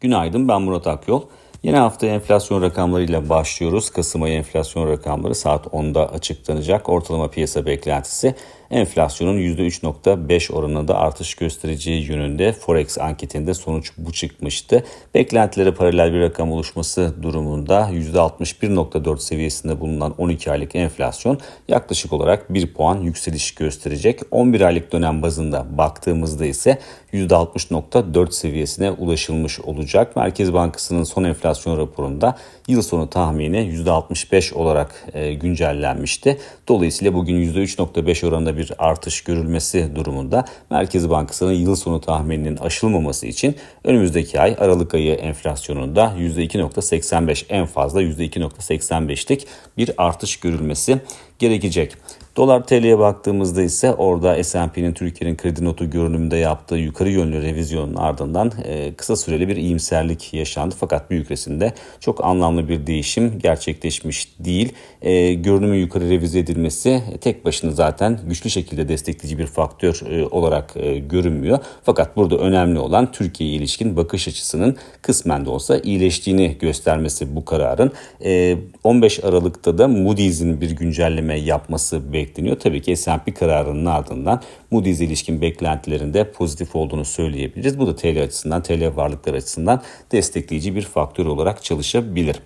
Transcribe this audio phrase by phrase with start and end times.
[0.00, 1.22] Günaydın ben Murat Akyol.
[1.62, 3.90] Yeni hafta enflasyon rakamlarıyla başlıyoruz.
[3.90, 6.88] Kasım ayı enflasyon rakamları saat 10'da açıklanacak.
[6.88, 8.34] Ortalama piyasa beklentisi
[8.70, 14.84] enflasyonun %3.5 oranında artış göstereceği yönünde Forex anketinde sonuç bu çıkmıştı.
[15.14, 21.38] Beklentilere paralel bir rakam oluşması durumunda %61.4 seviyesinde bulunan 12 aylık enflasyon
[21.68, 24.20] yaklaşık olarak 1 puan yükseliş gösterecek.
[24.30, 26.78] 11 aylık dönem bazında baktığımızda ise
[27.12, 30.16] %60.4 seviyesine ulaşılmış olacak.
[30.16, 32.36] Merkez Bankası'nın son enflasyon raporunda
[32.68, 36.38] yıl sonu tahmini %65 olarak e, güncellenmişti.
[36.68, 43.56] Dolayısıyla bugün %3.5 oranında bir artış görülmesi durumunda Merkez Bankası'nın yıl sonu tahmininin aşılmaması için
[43.84, 49.46] önümüzdeki ay Aralık ayı enflasyonunda %2.85 en fazla %2.85'lik
[49.76, 51.00] bir artış görülmesi
[51.38, 51.96] gerekecek.
[52.36, 58.52] Dolar TL'ye baktığımızda ise orada S&P'nin Türkiye'nin kredi notu görünümünde yaptığı yukarı yönlü revizyonun ardından
[58.64, 60.74] e, kısa süreli bir iyimserlik yaşandı.
[60.78, 64.72] Fakat büyük resimde çok anlamlı bir değişim gerçekleşmiş değil.
[65.02, 70.72] E, görünümün yukarı revize edilmesi tek başına zaten güçlü şekilde destekleyici bir faktör e, olarak
[70.76, 71.58] e, görünmüyor.
[71.82, 77.92] Fakat burada önemli olan Türkiye'ye ilişkin bakış açısının kısmen de olsa iyileştiğini göstermesi bu kararın.
[78.24, 82.58] E, 15 Aralık'ta da Moody's'in bir güncelleme yapması bekleniyor bekleniyor.
[82.58, 87.78] Tabii ki S&P kararının ardından Moody's ilişkin beklentilerinde pozitif olduğunu söyleyebiliriz.
[87.78, 92.36] Bu da TL açısından, TL varlıklar açısından destekleyici bir faktör olarak çalışabilir.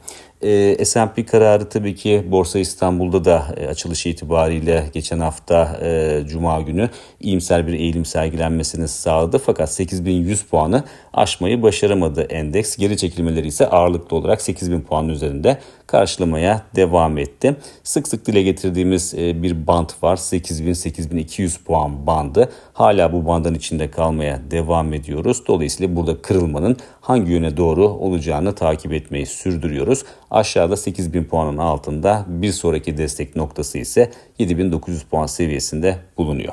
[0.42, 6.60] E, S&P kararı tabii ki Borsa İstanbul'da da e, açılış itibariyle geçen hafta e, Cuma
[6.60, 9.38] günü iyimser bir eğilim sergilenmesini sağladı.
[9.38, 12.76] Fakat 8100 puanı aşmayı başaramadı endeks.
[12.76, 17.56] Geri çekilmeleri ise ağırlıklı olarak 8000 puanın üzerinde karşılamaya devam etti.
[17.82, 20.16] Sık sık dile getirdiğimiz e, bir band var.
[20.16, 22.52] 8000-8200 puan bandı.
[22.72, 25.42] Hala bu bandın içinde kalmaya devam ediyoruz.
[25.46, 30.04] Dolayısıyla burada kırılmanın hangi yöne doğru olacağını takip etmeyi sürdürüyoruz.
[30.30, 36.52] Aşağıda 8000 puanın altında bir sonraki destek noktası ise 7900 puan seviyesinde bulunuyor.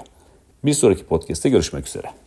[0.66, 2.25] Bir sonraki podcast'te görüşmek üzere.